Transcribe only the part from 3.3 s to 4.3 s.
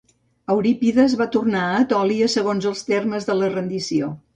de la rendició.